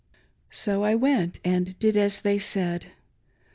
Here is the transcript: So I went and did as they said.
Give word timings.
So 0.49 0.83
I 0.83 0.95
went 0.95 1.39
and 1.45 1.77
did 1.77 1.95
as 1.95 2.21
they 2.21 2.39
said. 2.39 2.87